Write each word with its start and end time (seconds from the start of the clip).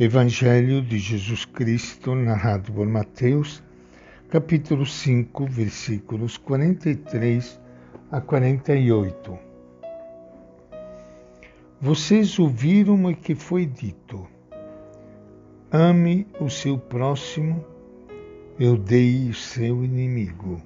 Evangelho 0.00 0.80
de 0.80 0.96
Jesus 0.96 1.44
Cristo, 1.44 2.14
narrado 2.14 2.72
por 2.72 2.86
Mateus, 2.86 3.60
capítulo 4.30 4.86
5, 4.86 5.44
versículos 5.46 6.36
43 6.36 7.60
a 8.08 8.20
48. 8.20 9.36
Vocês 11.80 12.38
ouviram 12.38 13.06
o 13.06 13.16
que 13.16 13.34
foi 13.34 13.66
dito: 13.66 14.24
ame 15.72 16.28
o 16.38 16.48
seu 16.48 16.78
próximo, 16.78 17.64
eu 18.56 18.76
dei 18.76 19.28
o 19.28 19.34
seu 19.34 19.82
inimigo. 19.82 20.62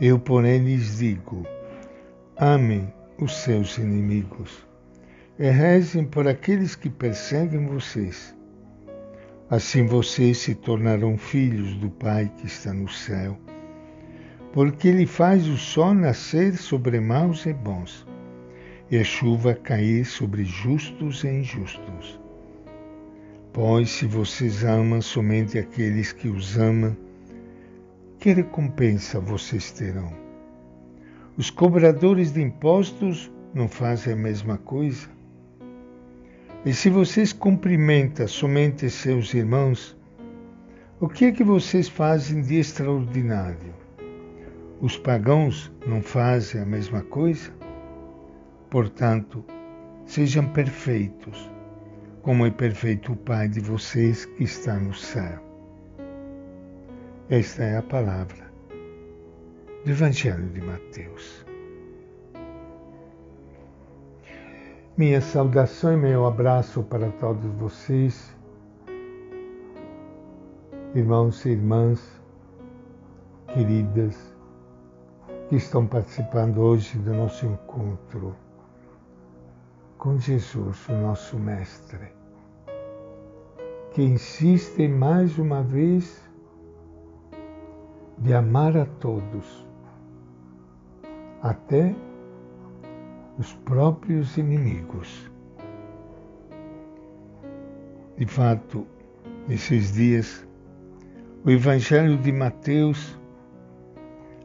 Eu, 0.00 0.18
porém, 0.18 0.64
lhes 0.64 0.96
digo: 0.96 1.46
amem 2.38 2.90
os 3.18 3.36
seus 3.36 3.76
inimigos 3.76 4.65
e 5.38 5.50
rezem 5.50 6.04
por 6.04 6.26
aqueles 6.26 6.74
que 6.74 6.88
perseguem 6.88 7.66
vocês. 7.66 8.34
Assim 9.50 9.86
vocês 9.86 10.38
se 10.38 10.54
tornarão 10.54 11.18
filhos 11.18 11.74
do 11.74 11.90
Pai 11.90 12.32
que 12.38 12.46
está 12.46 12.72
no 12.72 12.88
céu, 12.88 13.38
porque 14.52 14.88
Ele 14.88 15.06
faz 15.06 15.46
o 15.46 15.56
sol 15.56 15.94
nascer 15.94 16.56
sobre 16.56 16.98
maus 17.00 17.44
e 17.44 17.52
bons, 17.52 18.06
e 18.90 18.96
a 18.96 19.04
chuva 19.04 19.54
cair 19.54 20.04
sobre 20.04 20.44
justos 20.44 21.22
e 21.22 21.28
injustos. 21.28 22.18
Pois 23.52 23.90
se 23.90 24.06
vocês 24.06 24.64
amam 24.64 25.00
somente 25.02 25.58
aqueles 25.58 26.12
que 26.12 26.28
os 26.28 26.58
amam, 26.58 26.96
que 28.18 28.32
recompensa 28.32 29.20
vocês 29.20 29.70
terão? 29.70 30.12
Os 31.36 31.50
cobradores 31.50 32.32
de 32.32 32.42
impostos 32.42 33.30
não 33.54 33.68
fazem 33.68 34.14
a 34.14 34.16
mesma 34.16 34.56
coisa? 34.58 35.16
E 36.64 36.72
se 36.72 36.90
vocês 36.90 37.32
cumprimentam 37.32 38.26
somente 38.26 38.90
seus 38.90 39.32
irmãos, 39.34 39.96
o 40.98 41.08
que 41.08 41.26
é 41.26 41.32
que 41.32 41.44
vocês 41.44 41.88
fazem 41.88 42.42
de 42.42 42.56
extraordinário? 42.56 43.74
Os 44.80 44.98
pagãos 44.98 45.72
não 45.86 46.02
fazem 46.02 46.60
a 46.60 46.66
mesma 46.66 47.02
coisa? 47.02 47.52
Portanto, 48.68 49.44
sejam 50.04 50.46
perfeitos, 50.48 51.50
como 52.22 52.44
é 52.44 52.50
perfeito 52.50 53.12
o 53.12 53.16
Pai 53.16 53.48
de 53.48 53.60
vocês 53.60 54.24
que 54.24 54.44
está 54.44 54.74
no 54.78 54.92
céu. 54.92 55.40
Esta 57.30 57.62
é 57.62 57.76
a 57.76 57.82
palavra 57.82 58.50
do 59.84 59.90
Evangelho 59.90 60.48
de 60.48 60.60
Mateus. 60.60 61.45
Minha 64.98 65.20
saudação 65.20 65.92
e 65.92 65.96
meu 65.98 66.24
abraço 66.24 66.82
para 66.82 67.10
todos 67.20 67.44
vocês, 67.56 68.34
irmãos 70.94 71.44
e 71.44 71.50
irmãs 71.50 72.18
queridas 73.52 74.16
que 75.50 75.56
estão 75.56 75.86
participando 75.86 76.62
hoje 76.62 76.96
do 76.96 77.12
nosso 77.12 77.44
encontro 77.44 78.34
com 79.98 80.18
Jesus, 80.18 80.88
o 80.88 80.92
nosso 80.94 81.38
Mestre, 81.38 82.14
que 83.92 84.02
insiste 84.02 84.88
mais 84.88 85.38
uma 85.38 85.62
vez 85.62 86.22
de 88.16 88.32
amar 88.32 88.74
a 88.78 88.86
todos, 88.86 89.66
até 91.42 91.94
os 93.38 93.52
próprios 93.64 94.36
inimigos. 94.36 95.30
De 98.16 98.26
fato, 98.26 98.86
nesses 99.46 99.92
dias, 99.92 100.46
o 101.44 101.50
Evangelho 101.50 102.16
de 102.16 102.32
Mateus 102.32 103.18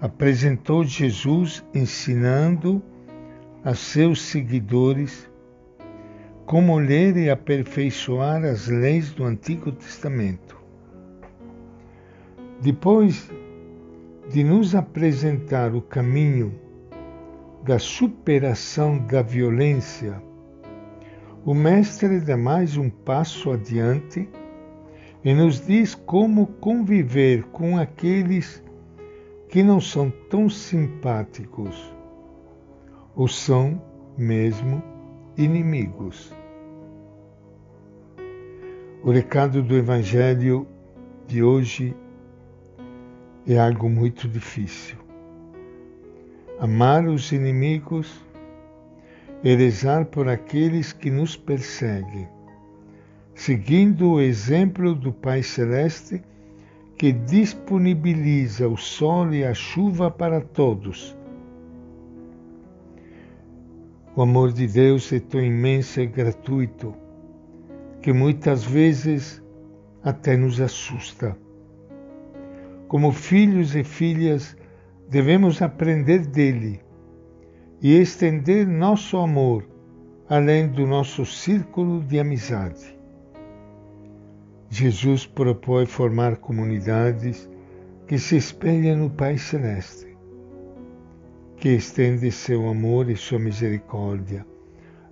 apresentou 0.00 0.82
Jesus 0.82 1.64
ensinando 1.72 2.82
a 3.64 3.72
seus 3.74 4.20
seguidores 4.20 5.30
como 6.44 6.76
ler 6.78 7.16
e 7.16 7.30
aperfeiçoar 7.30 8.44
as 8.44 8.66
leis 8.66 9.12
do 9.12 9.24
Antigo 9.24 9.70
Testamento. 9.70 10.60
Depois 12.60 13.30
de 14.28 14.42
nos 14.42 14.74
apresentar 14.74 15.72
o 15.72 15.80
caminho 15.80 16.52
da 17.64 17.78
superação 17.78 18.98
da 18.98 19.22
violência, 19.22 20.20
o 21.44 21.54
Mestre 21.54 22.20
dá 22.20 22.36
mais 22.36 22.76
um 22.76 22.90
passo 22.90 23.52
adiante 23.52 24.28
e 25.24 25.32
nos 25.32 25.64
diz 25.64 25.94
como 25.94 26.46
conviver 26.46 27.44
com 27.44 27.78
aqueles 27.78 28.62
que 29.48 29.62
não 29.62 29.80
são 29.80 30.10
tão 30.28 30.48
simpáticos 30.48 31.94
ou 33.14 33.28
são 33.28 33.80
mesmo 34.18 34.82
inimigos. 35.36 36.34
O 39.04 39.10
recado 39.12 39.62
do 39.62 39.76
Evangelho 39.76 40.66
de 41.28 41.42
hoje 41.44 41.94
é 43.46 43.58
algo 43.58 43.88
muito 43.88 44.28
difícil 44.28 45.01
amar 46.62 47.08
os 47.08 47.32
inimigos 47.32 48.24
e 49.42 49.52
rezar 49.56 50.04
por 50.04 50.28
aqueles 50.28 50.92
que 50.92 51.10
nos 51.10 51.36
perseguem, 51.36 52.28
seguindo 53.34 54.12
o 54.12 54.20
exemplo 54.20 54.94
do 54.94 55.12
Pai 55.12 55.42
Celeste 55.42 56.22
que 56.96 57.10
disponibiliza 57.10 58.68
o 58.68 58.76
sol 58.76 59.34
e 59.34 59.44
a 59.44 59.52
chuva 59.52 60.08
para 60.08 60.40
todos. 60.40 61.18
O 64.14 64.22
amor 64.22 64.52
de 64.52 64.68
Deus 64.68 65.12
é 65.12 65.18
tão 65.18 65.42
imenso 65.42 66.00
e 66.00 66.06
gratuito 66.06 66.94
que 68.00 68.12
muitas 68.12 68.62
vezes 68.62 69.42
até 70.00 70.36
nos 70.36 70.60
assusta. 70.60 71.36
Como 72.86 73.10
filhos 73.10 73.74
e 73.74 73.82
filhas, 73.82 74.56
devemos 75.12 75.60
aprender 75.60 76.20
dele 76.20 76.80
e 77.82 78.00
estender 78.00 78.66
nosso 78.66 79.18
amor 79.18 79.62
além 80.26 80.66
do 80.66 80.86
nosso 80.86 81.26
círculo 81.26 82.02
de 82.02 82.18
amizade. 82.18 82.98
Jesus 84.70 85.26
propõe 85.26 85.84
formar 85.84 86.36
comunidades 86.36 87.46
que 88.06 88.18
se 88.18 88.38
espelham 88.38 88.96
no 88.96 89.10
Pai 89.10 89.36
Celeste, 89.36 90.16
que 91.58 91.68
estende 91.68 92.32
seu 92.32 92.66
amor 92.66 93.10
e 93.10 93.14
sua 93.14 93.38
misericórdia 93.38 94.46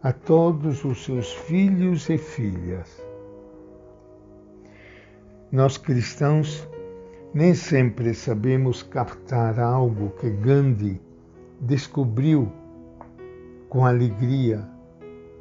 a 0.02 0.14
todos 0.14 0.82
os 0.82 1.04
seus 1.04 1.30
filhos 1.30 2.08
e 2.08 2.16
filhas. 2.16 2.88
Nós 5.52 5.76
cristãos 5.76 6.66
nem 7.32 7.54
sempre 7.54 8.12
sabemos 8.12 8.82
captar 8.82 9.60
algo 9.60 10.10
que 10.18 10.28
Gandhi 10.28 11.00
descobriu 11.60 12.50
com 13.68 13.86
alegria 13.86 14.68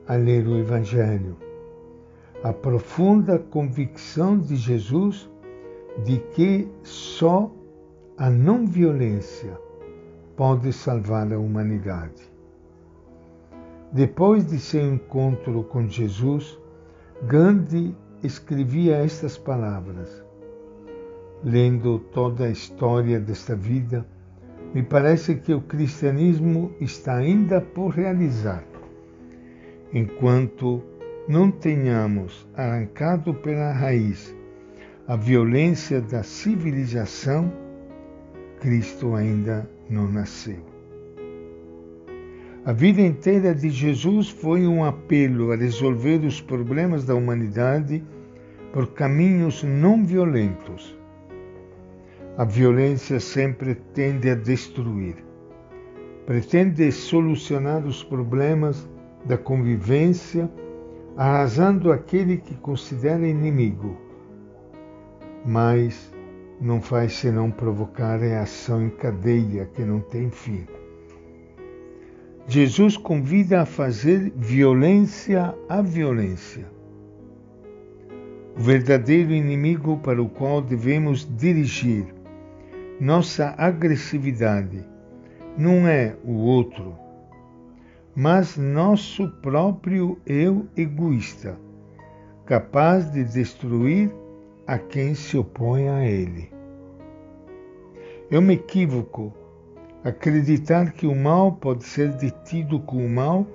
a 0.08 0.16
ler 0.16 0.46
o 0.48 0.58
Evangelho. 0.58 1.36
A 2.44 2.54
profunda 2.54 3.40
convicção 3.40 4.38
de 4.38 4.56
Jesus 4.56 5.30
de 6.04 6.20
que 6.36 6.68
só 6.84 7.52
a 8.18 8.30
não 8.30 8.68
violência 8.68 9.60
pode 10.38 10.72
salvar 10.72 11.34
a 11.34 11.40
humanidade. 11.40 12.32
Depois 13.92 14.46
de 14.46 14.60
seu 14.60 14.94
encontro 14.94 15.64
com 15.64 15.88
Jesus, 15.88 16.58
Gandhi 17.24 17.96
escrevia 18.24 18.98
estas 18.98 19.38
palavras: 19.38 20.24
lendo 21.44 22.00
toda 22.00 22.46
a 22.46 22.50
história 22.50 23.20
desta 23.20 23.56
vida, 23.56 24.06
me 24.74 24.84
parece 24.84 25.36
que 25.36 25.54
o 25.54 25.62
cristianismo 25.62 26.72
está 26.80 27.16
ainda 27.16 27.62
por 27.62 27.90
realizar. 27.90 28.64
Enquanto 29.94 30.84
não 31.28 31.50
tenhamos 31.50 32.48
arrancado 32.56 33.34
pela 33.34 33.72
raiz 33.72 34.36
a 35.08 35.16
violência 35.16 36.02
da 36.02 36.22
civilização, 36.22 37.52
Cristo 38.60 39.16
ainda 39.16 39.68
não 39.90 40.08
nasceu. 40.08 40.60
A 42.64 42.74
vida 42.74 43.02
inteira 43.02 43.56
de 43.56 43.70
Jesus 43.72 44.30
foi 44.30 44.68
um 44.68 44.84
apelo 44.84 45.52
a 45.52 45.56
resolver 45.56 46.18
os 46.18 46.40
problemas 46.42 47.06
da 47.06 47.16
humanidade 47.16 48.04
por 48.72 48.94
caminhos 48.94 49.64
não 49.64 50.06
violentos 50.06 50.99
a 52.40 52.46
violência 52.46 53.20
sempre 53.20 53.76
tende 53.76 54.30
a 54.30 54.34
destruir. 54.34 55.18
Pretende 56.26 56.90
solucionar 56.90 57.86
os 57.86 58.02
problemas 58.02 58.88
da 59.26 59.38
convivência 59.38 60.50
arrasando 61.18 61.92
aquele 61.92 62.38
que 62.38 62.56
considera 62.56 63.28
inimigo, 63.28 63.98
mas 65.46 66.14
não 66.62 66.80
faz 66.82 67.12
senão 67.12 67.52
provocar 67.52 68.22
reação 68.22 68.84
em 68.84 68.90
cadeia 68.90 69.66
que 69.74 69.82
não 69.82 70.00
tem 70.00 70.30
fim. 70.30 70.66
Jesus 72.48 72.96
convida 72.96 73.64
a 73.64 73.66
fazer 73.66 74.32
violência 74.38 75.54
à 75.68 75.82
violência. 75.82 76.66
O 78.58 78.62
verdadeiro 78.62 79.34
inimigo 79.34 79.98
para 79.98 80.22
o 80.22 80.30
qual 80.30 80.62
devemos 80.62 81.28
dirigir 81.38 82.18
nossa 83.00 83.56
agressividade 83.58 84.84
não 85.58 85.88
é 85.88 86.18
o 86.26 86.34
outro, 86.34 86.96
mas 88.14 88.58
nosso 88.58 89.30
próprio 89.42 90.20
eu 90.26 90.68
egoísta, 90.76 91.58
capaz 92.46 93.10
de 93.12 93.24
destruir 93.24 94.12
a 94.68 94.78
quem 94.78 95.16
se 95.16 95.38
opõe 95.38 95.88
a 95.88 96.06
ele. 96.06 96.52
É 98.30 98.38
um 98.38 98.52
equívoco 98.52 99.34
acreditar 100.04 100.92
que 100.92 101.08
o 101.08 101.16
mal 101.16 101.54
pode 101.54 101.86
ser 101.86 102.10
detido 102.14 102.80
com 102.82 103.06
o 103.06 103.10
mal 103.10 103.48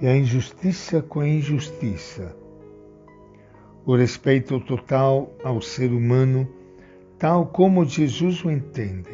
e 0.00 0.06
a 0.06 0.16
injustiça 0.16 1.00
com 1.00 1.20
a 1.20 1.28
injustiça. 1.28 2.36
O 3.86 3.94
respeito 3.94 4.58
total 4.60 5.32
ao 5.44 5.60
ser 5.60 5.92
humano, 5.92 6.48
tal 7.20 7.44
como 7.44 7.84
Jesus 7.84 8.42
o 8.46 8.50
entende, 8.50 9.10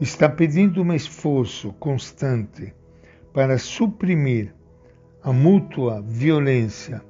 está 0.00 0.30
pedindo 0.30 0.82
um 0.82 0.94
esforço 0.94 1.74
constante 1.74 2.74
para 3.34 3.58
suprimir 3.58 4.54
a 5.22 5.30
mútua 5.30 6.00
violência 6.00 7.02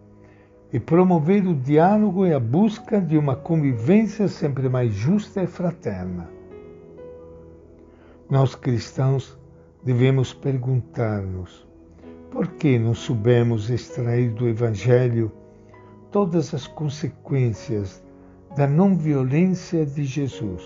e 0.73 0.81
promover 0.81 1.47
o 1.47 1.55
diálogo 1.55 2.27
e 2.27 2.33
a 2.33 2.41
busca 2.41 3.01
de 3.01 3.17
uma 3.17 3.37
convivência 3.37 4.27
sempre 4.27 4.69
mais 4.69 4.93
justa 4.93 5.45
e 5.45 5.47
fraterna. 5.47 6.29
Nós 8.29 8.57
cristãos 8.57 9.39
devemos 9.85 10.35
perguntar-nos 10.35 11.65
por 12.33 12.49
que 12.49 12.77
não 12.77 12.93
soubemos 12.93 13.71
extrair 13.71 14.31
do 14.31 14.49
Evangelho 14.49 15.31
todas 16.11 16.53
as 16.53 16.67
consequências 16.67 18.05
da 18.57 18.67
não 18.67 18.97
violência 18.97 19.85
de 19.85 20.05
Jesus? 20.05 20.63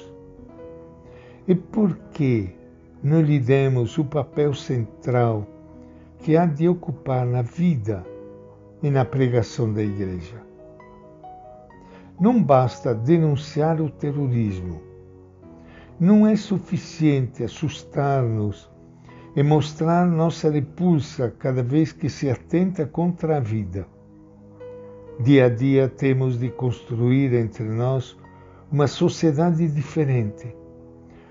E 1.47 1.55
por 1.55 1.97
que 2.13 2.55
não 3.03 3.21
lhe 3.21 3.39
demos 3.39 3.99
o 3.99 4.05
papel 4.05 4.55
central 4.55 5.47
que 6.19 6.37
há 6.37 6.45
de 6.45 6.69
ocupar 6.69 7.25
na 7.25 7.43
vida 7.43 8.05
e 8.83 8.91
na 8.91 9.05
pregação 9.05 9.73
da 9.73 9.83
Igreja. 9.83 10.37
Não 12.21 12.43
basta 12.43 12.95
denunciar 12.95 13.81
o 13.81 13.89
terrorismo. 13.89 14.83
Não 15.99 16.27
é 16.27 16.37
suficiente 16.37 17.43
assustar-nos 17.43 18.71
e 19.35 19.43
mostrar 19.43 20.07
nossa 20.07 20.51
repulsa 20.51 21.35
cada 21.39 21.63
vez 21.63 21.93
que 21.93 22.09
se 22.09 22.29
atenta 22.29 22.85
contra 22.87 23.39
a 23.39 23.41
vida. 23.41 23.87
Dia 25.23 25.47
a 25.47 25.49
dia 25.51 25.87
temos 25.87 26.39
de 26.39 26.49
construir 26.49 27.35
entre 27.35 27.65
nós 27.65 28.17
uma 28.73 28.87
sociedade 28.87 29.69
diferente, 29.69 30.57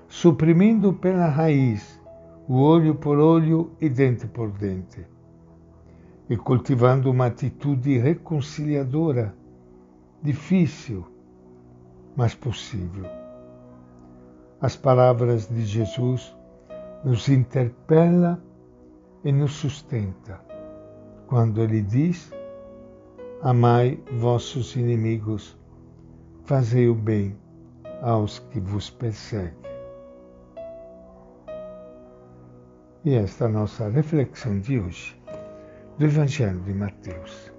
suprimindo 0.08 0.94
pela 0.94 1.28
raiz 1.28 2.00
o 2.48 2.62
olho 2.62 2.94
por 2.94 3.18
olho 3.18 3.72
e 3.82 3.90
dente 3.90 4.28
por 4.28 4.52
dente 4.52 5.08
e 6.30 6.38
cultivando 6.38 7.10
uma 7.10 7.26
atitude 7.26 7.98
reconciliadora, 7.98 9.34
difícil, 10.22 11.04
mas 12.16 12.36
possível. 12.36 13.06
As 14.62 14.76
palavras 14.76 15.48
de 15.48 15.66
Jesus 15.66 16.36
nos 17.04 17.28
interpela 17.28 18.40
e 19.24 19.32
nos 19.32 19.54
sustenta 19.54 20.40
quando 21.26 21.60
ele 21.64 21.82
diz: 21.82 22.32
Amai 23.42 23.98
vossos 24.12 24.76
inimigos, 24.76 25.58
fazei 26.44 26.90
o 26.90 26.94
bem 26.94 27.40
aos 28.02 28.40
que 28.40 28.60
vos 28.60 28.90
perseguem. 28.90 29.58
E 33.06 33.16
esta 33.16 33.46
é 33.46 33.48
a 33.48 33.52
nossa 33.52 33.88
reflexão 33.88 34.60
de 34.60 34.78
hoje 34.78 35.18
do 35.98 36.04
Evangelho 36.04 36.60
de 36.64 36.74
Mateus. 36.74 37.50